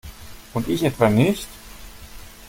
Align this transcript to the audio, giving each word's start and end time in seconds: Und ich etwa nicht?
Und 0.55 0.67
ich 0.67 0.81
etwa 0.83 1.11
nicht? 1.11 1.47